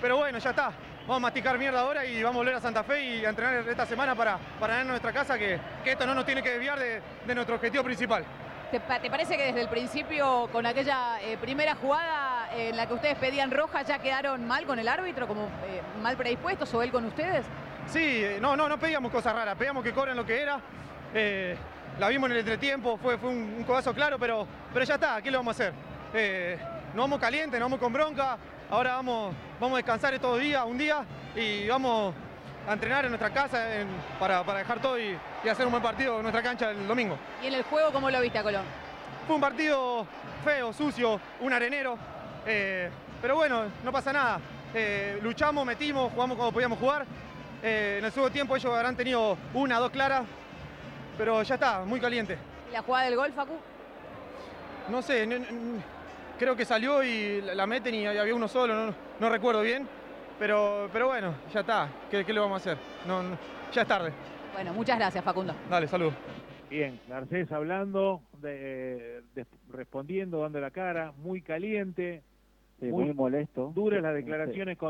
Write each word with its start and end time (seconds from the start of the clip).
Pero 0.00 0.16
bueno, 0.16 0.38
ya 0.38 0.50
está. 0.50 0.72
Vamos 1.02 1.16
a 1.16 1.20
masticar 1.20 1.58
mierda 1.58 1.80
ahora 1.80 2.04
y 2.04 2.22
vamos 2.22 2.36
a 2.36 2.38
volver 2.40 2.54
a 2.54 2.60
Santa 2.60 2.84
Fe 2.84 3.02
y 3.02 3.24
a 3.24 3.30
entrenar 3.30 3.66
esta 3.68 3.86
semana 3.86 4.14
para, 4.14 4.38
para 4.60 4.74
ganar 4.74 4.86
nuestra 4.86 5.12
casa, 5.12 5.38
que, 5.38 5.58
que 5.82 5.92
esto 5.92 6.06
no 6.06 6.14
nos 6.14 6.24
tiene 6.24 6.42
que 6.42 6.50
desviar 6.50 6.78
de, 6.78 7.00
de 7.26 7.34
nuestro 7.34 7.56
objetivo 7.56 7.82
principal. 7.82 8.24
¿Te, 8.70 8.78
pa- 8.78 9.00
te 9.00 9.10
parece 9.10 9.36
que 9.36 9.46
desde 9.46 9.62
el 9.62 9.68
principio, 9.68 10.48
con 10.52 10.64
aquella 10.66 11.20
eh, 11.22 11.36
primera 11.40 11.74
jugada 11.74 12.50
eh, 12.54 12.68
en 12.68 12.76
la 12.76 12.86
que 12.86 12.94
ustedes 12.94 13.16
pedían 13.18 13.50
roja, 13.50 13.82
ya 13.82 13.98
quedaron 13.98 14.46
mal 14.46 14.64
con 14.66 14.78
el 14.78 14.86
árbitro, 14.86 15.26
como 15.26 15.46
eh, 15.46 15.80
mal 16.00 16.16
predispuestos 16.16 16.72
o 16.74 16.82
él 16.82 16.92
con 16.92 17.04
ustedes? 17.06 17.44
Sí, 17.86 18.24
no, 18.40 18.54
no, 18.56 18.68
no 18.68 18.78
pedíamos 18.78 19.10
cosas 19.10 19.34
raras, 19.34 19.56
pedíamos 19.56 19.82
que 19.82 19.92
cobren 19.92 20.16
lo 20.16 20.24
que 20.24 20.40
era. 20.40 20.60
Eh, 21.12 21.56
la 21.98 22.08
vimos 22.08 22.28
en 22.30 22.36
el 22.36 22.40
entretiempo, 22.40 22.96
fue, 22.98 23.18
fue 23.18 23.30
un, 23.30 23.54
un 23.58 23.64
codazo 23.64 23.92
claro, 23.92 24.16
pero, 24.18 24.46
pero 24.72 24.84
ya 24.84 24.94
está, 24.94 25.20
¿qué 25.20 25.30
le 25.32 25.36
vamos 25.38 25.58
a 25.58 25.64
hacer? 25.64 25.72
Nos 26.94 27.04
vamos 27.04 27.20
calientes, 27.20 27.58
nos 27.60 27.66
vamos 27.66 27.78
con 27.80 27.92
bronca, 27.92 28.36
ahora 28.70 28.96
vamos, 28.96 29.34
vamos 29.60 29.74
a 29.74 29.78
descansar 29.78 30.12
estos 30.14 30.40
días, 30.40 30.64
un 30.66 30.76
día, 30.76 31.04
y 31.36 31.68
vamos 31.68 32.12
a 32.68 32.72
entrenar 32.72 33.04
en 33.04 33.12
nuestra 33.12 33.30
casa 33.30 33.76
en- 33.80 33.88
para, 34.18 34.42
para 34.44 34.58
dejar 34.58 34.80
todo 34.80 34.98
y, 34.98 35.16
y 35.44 35.48
hacer 35.48 35.66
un 35.66 35.72
buen 35.72 35.82
partido 35.82 36.16
en 36.16 36.22
nuestra 36.22 36.42
cancha 36.42 36.70
el 36.70 36.86
domingo. 36.88 37.16
¿Y 37.42 37.46
en 37.46 37.54
el 37.54 37.62
juego 37.62 37.92
cómo 37.92 38.10
lo 38.10 38.20
viste 38.20 38.38
a 38.38 38.42
Colón? 38.42 38.64
Fue 39.26 39.36
un 39.36 39.40
partido 39.40 40.04
feo, 40.44 40.72
sucio, 40.72 41.20
un 41.40 41.52
arenero, 41.52 41.96
eh, 42.44 42.90
pero 43.22 43.36
bueno, 43.36 43.64
no 43.84 43.92
pasa 43.92 44.12
nada. 44.12 44.40
Eh, 44.74 45.18
luchamos, 45.22 45.64
metimos, 45.64 46.12
jugamos 46.12 46.36
como 46.36 46.50
podíamos 46.52 46.78
jugar. 46.78 47.06
Eh, 47.62 47.96
en 47.98 48.04
el 48.04 48.10
segundo 48.10 48.32
tiempo 48.32 48.56
ellos 48.56 48.74
habrán 48.74 48.96
tenido 48.96 49.36
una, 49.54 49.78
dos 49.78 49.90
claras, 49.90 50.22
pero 51.16 51.42
ya 51.42 51.54
está, 51.54 51.80
muy 51.84 52.00
caliente. 52.00 52.36
¿Y 52.68 52.72
la 52.72 52.82
jugada 52.82 53.04
del 53.04 53.16
gol, 53.16 53.32
Facu? 53.32 53.54
No 54.88 55.02
sé, 55.02 55.26
creo 56.40 56.56
que 56.56 56.64
salió 56.64 57.04
y 57.04 57.42
la 57.42 57.66
meten 57.66 57.94
y 57.94 58.06
había 58.06 58.34
uno 58.34 58.48
solo, 58.48 58.74
no, 58.86 58.94
no 59.20 59.28
recuerdo 59.28 59.60
bien, 59.60 59.86
pero, 60.38 60.88
pero 60.90 61.08
bueno, 61.08 61.34
ya 61.52 61.60
está, 61.60 61.86
¿qué, 62.10 62.24
qué 62.24 62.32
le 62.32 62.40
vamos 62.40 62.54
a 62.66 62.70
hacer? 62.70 62.82
No, 63.06 63.22
no, 63.22 63.36
ya 63.70 63.82
es 63.82 63.88
tarde. 63.88 64.10
Bueno, 64.54 64.72
muchas 64.72 64.98
gracias, 64.98 65.22
Facundo. 65.22 65.54
Dale, 65.68 65.86
saludos. 65.86 66.14
Bien, 66.70 66.98
Garcés 67.08 67.52
hablando, 67.52 68.22
de- 68.38 69.20
de- 69.34 69.44
respondiendo, 69.70 70.40
dando 70.40 70.60
la 70.60 70.70
cara, 70.70 71.12
muy 71.18 71.42
caliente, 71.42 72.22
Sí, 72.80 72.86
Muy 72.86 73.04
muy 73.04 73.12
molesto. 73.12 73.72
duras 73.74 74.00
las 74.00 74.12
Sí. 74.16 74.22
declaraciones 74.22 74.78
con 74.78 74.88